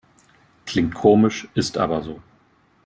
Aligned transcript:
Klingt 0.65 0.95
komisch, 0.95 1.47
ist 1.53 1.77
aber 1.77 2.01
so. 2.01 2.21